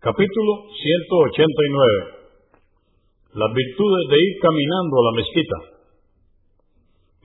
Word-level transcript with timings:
Capítulo 0.00 0.64
189. 0.64 3.36
Las 3.36 3.52
virtudes 3.52 4.04
de 4.08 4.16
ir 4.16 4.32
caminando 4.40 4.96
a 4.96 5.04
la 5.04 5.12
mezquita. 5.12 5.76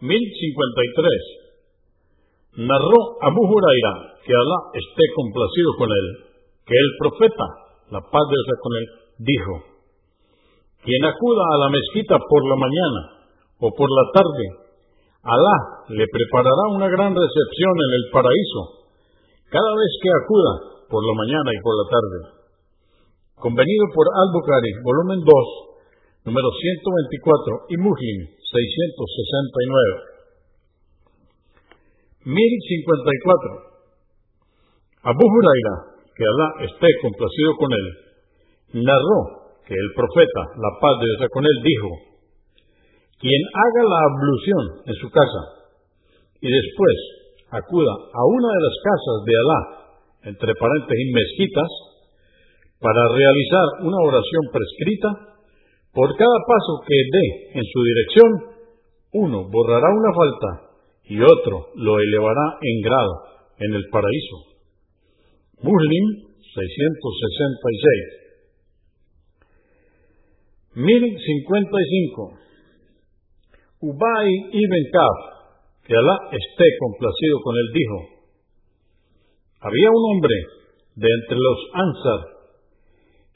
1053. 0.03 2.67
Narró 2.67 2.99
Abu 3.23 3.47
Huraira, 3.47 4.19
que 4.27 4.35
Alá 4.35 4.75
esté 4.75 5.07
complacido 5.15 5.71
con 5.79 5.87
él, 5.87 6.35
que 6.67 6.75
el 6.75 6.91
profeta, 6.99 7.47
la 7.95 8.03
paz 8.11 8.25
de 8.27 8.43
Dios 8.43 8.59
con 8.59 8.75
él, 8.75 8.85
dijo, 9.23 9.53
quien 10.83 10.99
acuda 11.07 11.43
a 11.55 11.57
la 11.63 11.71
mezquita 11.71 12.19
por 12.19 12.41
la 12.43 12.59
mañana 12.59 13.31
o 13.63 13.71
por 13.71 13.87
la 13.87 14.19
tarde, 14.19 14.51
Alá 15.23 15.87
le 15.95 16.03
preparará 16.11 16.75
una 16.75 16.91
gran 16.91 17.15
recepción 17.15 17.75
en 17.87 17.91
el 18.03 18.11
paraíso 18.11 18.91
cada 19.47 19.71
vez 19.79 19.91
que 20.03 20.11
acuda 20.11 20.83
por 20.91 20.99
la 20.99 21.15
mañana 21.23 21.55
y 21.55 21.63
por 21.63 21.71
la 21.71 21.87
tarde 21.87 22.35
convenido 23.35 23.85
por 23.93 24.07
Al-Bukhari, 24.09 24.71
volumen 24.83 25.19
2, 25.19 25.27
número 26.25 26.49
124, 26.49 27.67
y 27.69 27.77
Muslim, 27.77 28.17
669. 28.39 30.15
1054. 32.25 33.75
Abu 35.05 35.21
Huraira, 35.21 35.75
que 36.17 36.23
Alá 36.25 36.65
esté 36.65 36.89
complacido 37.01 37.51
con 37.59 37.69
él, 37.69 37.87
narró 38.81 39.53
que 39.67 39.75
el 39.75 39.89
profeta, 39.93 40.41
la 40.57 40.71
paz 40.81 40.97
de 40.97 41.05
Dios 41.05 41.29
con 41.29 41.45
él, 41.45 41.57
dijo, 41.61 41.89
quien 43.21 43.41
haga 43.53 43.83
la 43.85 43.99
ablución 44.09 44.63
en 44.89 44.95
su 44.95 45.09
casa 45.09 45.41
y 46.41 46.49
después 46.49 46.97
acuda 47.49 47.93
a 47.93 48.21
una 48.25 48.49
de 48.49 48.61
las 48.65 48.77
casas 48.81 49.17
de 49.25 49.33
Alá, 49.37 49.61
entre 50.33 50.55
paréntesis 50.57 51.13
mezquitas, 51.13 51.71
para 52.85 53.01
realizar 53.09 53.81
una 53.81 53.97
oración 53.97 54.45
prescrita, 54.53 55.09
por 55.89 56.15
cada 56.15 56.37
paso 56.45 56.85
que 56.85 56.93
dé 56.93 57.57
en 57.57 57.65
su 57.65 57.81
dirección, 57.81 58.29
uno 59.25 59.49
borrará 59.49 59.89
una 59.89 60.13
falta 60.13 60.69
y 61.05 61.17
otro 61.19 61.73
lo 61.73 61.97
elevará 61.97 62.59
en 62.61 62.81
grado 62.85 63.23
en 63.57 63.73
el 63.73 63.89
paraíso. 63.89 64.37
Muslim 65.65 66.29
666. 66.53 68.21
1055. 70.75 72.37
Ubay 73.81 74.29
ibn 74.29 74.91
Kaf, 74.93 75.17
que 75.87 75.95
Alá 75.95 76.17
esté 76.37 76.65
complacido 76.77 77.41
con 77.41 77.55
él, 77.57 77.65
dijo, 77.73 77.97
había 79.61 79.89
un 79.89 80.05
hombre 80.13 80.35
de 80.97 81.07
entre 81.07 81.35
los 81.35 81.57
Ansar 81.73 82.34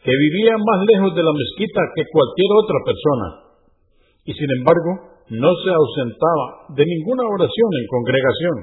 que 0.03 0.11
vivía 0.15 0.55
más 0.55 0.79
lejos 0.87 1.11
de 1.15 1.23
la 1.23 1.33
mezquita 1.35 1.81
que 1.95 2.07
cualquier 2.07 2.51
otra 2.55 2.79
persona, 2.87 3.27
y 4.23 4.31
sin 4.33 4.49
embargo 4.59 4.91
no 5.29 5.51
se 5.61 5.69
ausentaba 5.69 6.73
de 6.73 6.83
ninguna 6.85 7.23
oración 7.27 7.69
en 7.75 7.85
congregación. 7.87 8.57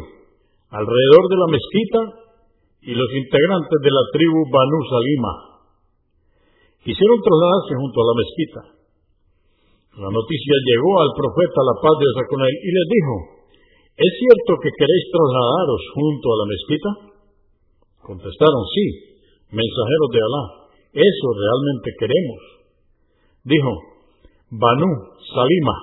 alrededor 0.71 1.29
de 1.29 1.37
la 1.37 1.49
mezquita 1.53 2.01
y 2.83 2.95
los 2.95 3.13
integrantes 3.13 3.81
de 3.83 3.91
la 3.91 4.05
tribu 4.13 4.49
Banu 4.51 4.85
Salima 4.89 5.52
quisieron 6.83 7.19
trasladarse 7.23 7.73
junto 7.79 7.97
a 8.03 8.09
la 8.11 8.17
mezquita. 8.19 8.61
La 10.03 10.11
noticia 10.11 10.55
llegó 10.67 10.93
al 11.05 11.13
profeta, 11.15 11.59
la 11.63 11.77
paz 11.79 11.95
de 12.01 12.07
Dios 12.09 12.17
y 12.59 12.71
les 12.73 12.87
dijo, 12.89 13.15
¿es 13.93 14.13
cierto 14.19 14.51
que 14.59 14.73
queréis 14.73 15.05
trasladaros 15.13 15.83
junto 15.95 16.27
a 16.33 16.37
la 16.41 16.47
mezquita? 16.49 16.91
Contestaron, 18.03 18.63
sí, 18.73 18.87
mensajeros 19.53 20.09
de 20.11 20.21
Alá, 20.25 20.45
eso 20.97 21.27
realmente 21.37 21.89
queremos. 22.01 22.41
Dijo, 23.45 23.73
Banu 24.51 24.91
Salima, 25.29 25.77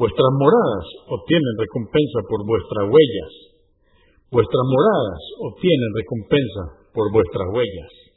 vuestras 0.00 0.32
moradas 0.40 0.84
obtienen 1.12 1.54
recompensa 1.60 2.18
por 2.24 2.40
vuestras 2.48 2.84
huellas, 2.88 3.32
vuestras 4.32 4.64
moradas 4.64 5.20
obtienen 5.44 5.90
recompensa 5.92 6.62
por 6.96 7.12
vuestras 7.12 7.46
huellas. 7.52 8.07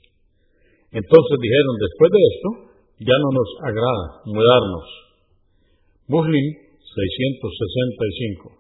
Entonces 0.91 1.40
dijeron, 1.40 1.79
después 1.79 2.12
de 2.12 2.19
esto, 2.19 2.68
ya 3.00 3.16
no 3.16 3.31
nos 3.31 3.47
agrada 3.63 4.19
mudarnos. 4.25 4.84
Muslim 6.07 6.53
665. 6.84 8.52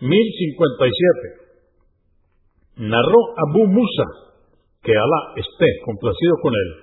1057. 0.00 2.88
Narró 2.88 3.20
Abu 3.36 3.68
Musa, 3.68 4.04
que 4.82 4.96
Alá 4.96 5.34
esté 5.36 5.66
complacido 5.84 6.40
con 6.42 6.54
él, 6.56 6.74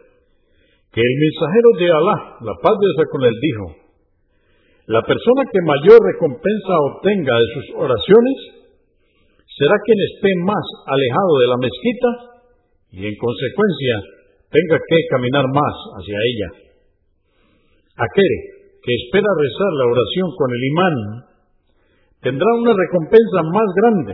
que 0.93 1.01
el 1.01 1.17
mensajero 1.19 1.69
de 1.81 1.91
Alá, 1.91 2.37
la 2.41 2.53
paz 2.61 2.77
de 2.77 3.05
con 3.09 3.23
él, 3.25 3.33
dijo, 3.41 3.75
la 4.87 5.01
persona 5.01 5.45
que 5.51 5.61
mayor 5.65 5.99
recompensa 5.99 6.79
obtenga 6.93 7.37
de 7.37 7.47
sus 7.53 7.65
oraciones 7.75 8.37
será 9.57 9.75
quien 9.85 9.99
esté 9.99 10.29
más 10.45 10.63
alejado 10.85 11.39
de 11.41 11.47
la 11.47 11.57
mezquita 11.57 12.30
y 12.91 13.07
en 13.07 13.15
consecuencia 13.15 13.95
tenga 14.51 14.77
que 14.77 14.97
caminar 15.09 15.45
más 15.47 15.75
hacia 15.95 16.17
ella. 16.19 16.49
Aquel 17.95 18.33
que 18.83 18.93
espera 18.95 19.27
rezar 19.31 19.71
la 19.79 19.87
oración 19.91 20.27
con 20.35 20.49
el 20.51 20.63
imán 20.63 20.95
tendrá 22.21 22.49
una 22.59 22.73
recompensa 22.75 23.39
más 23.47 23.69
grande 23.79 24.13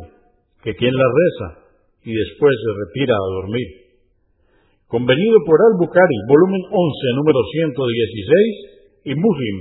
que 0.62 0.76
quien 0.76 0.94
la 0.94 1.10
reza 1.10 1.48
y 2.04 2.14
después 2.14 2.54
se 2.54 2.72
retira 2.86 3.16
a 3.16 3.32
dormir. 3.42 3.68
Convenido 4.88 5.38
por 5.46 5.60
Al-Bukhari, 5.60 6.18
volumen 6.30 6.62
11, 6.64 7.18
número 7.20 7.40
116 7.52 9.12
y 9.12 9.16
Muslim 9.16 9.56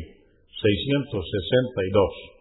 662. 0.63 2.37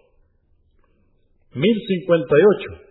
1058. 1.56 2.86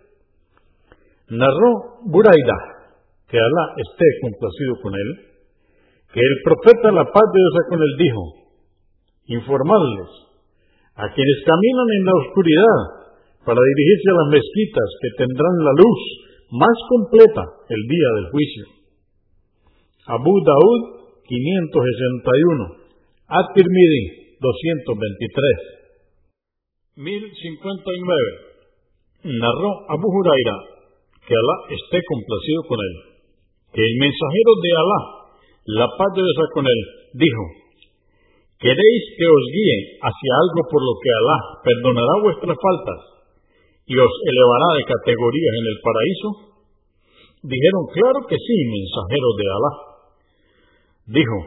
Narró 1.29 2.01
Buraida, 2.05 2.74
que 3.29 3.37
Alá 3.37 3.65
esté 3.77 4.05
complacido 4.21 4.73
con 4.81 4.93
él, 4.93 5.09
que 6.13 6.21
el 6.21 6.35
profeta, 6.43 6.91
la 6.91 7.05
paz 7.05 7.25
de 7.33 7.39
Dios 7.39 7.55
con 7.69 7.79
él, 7.81 7.93
dijo, 7.97 8.23
informarles 9.27 10.11
a 10.95 11.11
quienes 11.11 11.37
caminan 11.43 11.89
en 11.99 12.05
la 12.05 12.15
oscuridad 12.23 12.79
para 13.43 13.59
dirigirse 13.61 14.07
a 14.09 14.19
las 14.23 14.29
mezquitas 14.31 14.89
que 15.01 15.09
tendrán 15.25 15.55
la 15.59 15.73
luz 15.75 15.99
más 16.51 16.77
completa 16.89 17.43
el 17.69 17.81
día 17.89 18.09
del 18.15 18.31
juicio. 18.31 18.65
Abu 20.07 20.33
Daud 20.45 20.81
561, 21.25 22.85
At-Tirmidhi 23.27 24.37
223. 24.39 25.75
1059. 26.95 28.55
Narró 29.41 29.71
Abu 29.89 30.07
Huraira, 30.07 30.57
que 31.27 31.33
Alá 31.33 31.55
esté 31.73 31.99
complacido 32.05 32.61
con 32.69 32.79
él, 32.79 33.14
que 33.75 33.83
el 33.83 33.95
mensajero 33.99 34.51
de 34.63 34.71
Alá, 34.71 34.99
la 35.83 35.87
paz 35.99 36.09
de 36.15 36.23
Dios 36.23 36.47
con 36.55 36.63
él, 36.63 36.81
dijo, 37.19 37.43
¿queréis 38.55 39.03
que 39.19 39.27
os 39.27 39.45
guíe 39.51 39.99
hacia 39.99 40.31
algo 40.39 40.61
por 40.71 40.79
lo 40.79 40.95
que 40.95 41.11
Alá 41.11 41.37
perdonará 41.59 42.13
vuestras 42.23 42.55
faltas 42.55 42.99
y 43.83 43.99
os 43.99 44.13
elevará 44.31 44.79
de 44.79 44.87
categorías 44.87 45.53
en 45.59 45.65
el 45.67 45.77
paraíso? 45.83 46.29
Dijeron, 47.51 47.83
claro 47.91 48.19
que 48.31 48.39
sí, 48.39 48.57
mensajeros 48.63 49.33
de 49.35 49.47
Alá. 49.51 49.71
Dijo, 51.19 51.37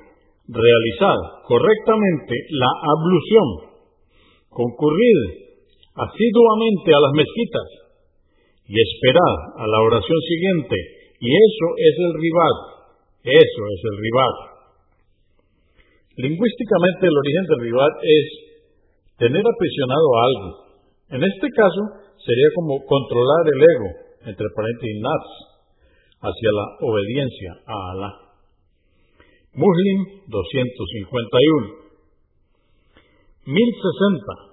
realizad 0.52 1.18
correctamente 1.48 2.34
la 2.60 2.70
ablución, 2.92 3.48
concurrid 4.52 5.48
asiduamente 5.96 6.88
a 6.92 7.00
las 7.08 7.12
mezquitas 7.16 7.68
y 8.68 8.76
esperad 8.76 9.34
a 9.56 9.66
la 9.66 9.80
oración 9.80 10.20
siguiente, 10.28 10.97
y 11.20 11.26
eso 11.26 11.66
es 11.76 11.94
el 11.98 12.12
ribat, 12.14 12.58
Eso 13.26 13.62
es 13.74 13.80
el 13.90 13.96
ribat. 13.98 14.36
Lingüísticamente 16.18 17.06
el 17.06 17.18
origen 17.18 17.44
del 17.50 17.60
ribat 17.66 17.94
es 18.02 18.26
tener 19.18 19.42
aprisionado 19.42 20.08
a 20.14 20.20
algo. 20.26 20.50
En 21.10 21.22
este 21.22 21.48
caso 21.50 21.82
sería 22.22 22.50
como 22.54 22.78
controlar 22.86 23.44
el 23.50 23.60
ego, 23.62 23.90
entre 24.30 24.46
paréntesis 24.54 25.00
nafs, 25.02 25.32
hacia 26.22 26.50
la 26.54 26.66
obediencia 26.86 27.50
a 27.66 27.76
Alá. 27.92 28.10
Muslim 29.54 29.98
251. 30.26 31.88
1060. 33.46 34.48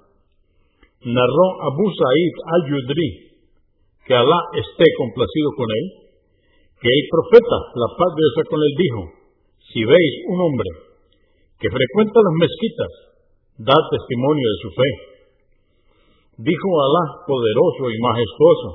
Narró 1.14 1.48
Abu 1.70 1.86
Sa'id 1.94 2.34
al-Yudri, 2.58 3.10
que 4.08 4.14
Alá 4.16 4.40
esté 4.58 4.86
complacido 4.98 5.50
con 5.58 5.70
él, 5.70 6.05
que 6.86 6.94
el 6.94 7.06
profeta, 7.10 7.58
la 7.82 7.90
paz 7.98 8.14
de 8.14 8.22
Dios 8.22 8.46
con 8.46 8.62
él, 8.62 8.74
dijo, 8.78 9.02
si 9.74 9.82
veis 9.82 10.14
un 10.30 10.38
hombre 10.38 10.70
que 11.58 11.74
frecuenta 11.74 12.22
las 12.22 12.36
mezquitas, 12.38 12.92
da 13.58 13.74
testimonio 13.90 14.46
de 14.46 14.62
su 14.62 14.70
fe. 14.70 14.90
Dijo 16.46 16.70
Alá, 16.78 17.26
poderoso 17.26 17.90
y 17.90 17.98
majestuoso, 17.98 18.70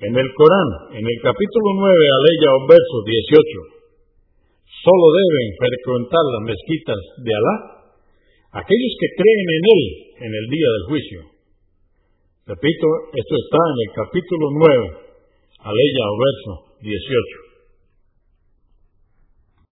en 0.00 0.16
el 0.16 0.28
Corán, 0.32 0.96
en 0.96 1.04
el 1.04 1.18
capítulo 1.20 1.68
9, 1.76 1.92
aleya 1.92 2.48
o 2.56 2.60
verso 2.72 2.96
18, 3.04 3.84
solo 4.80 5.06
deben 5.12 5.46
frecuentar 5.60 6.24
las 6.40 6.42
mezquitas 6.56 7.00
de 7.20 7.32
Alá 7.36 7.56
aquellos 8.64 8.94
que 8.96 9.12
creen 9.12 9.48
en 9.60 9.64
Él 9.76 9.82
en 10.24 10.32
el 10.32 10.46
día 10.48 10.68
del 10.72 10.84
juicio. 10.88 11.20
Repito, 12.48 12.88
esto 13.12 13.34
está 13.44 13.60
en 13.60 13.78
el 13.84 13.90
capítulo 13.92 14.46
9, 14.56 15.68
aleya 15.68 16.04
o 16.08 16.16
verso 16.16 16.65
18. 16.82 17.45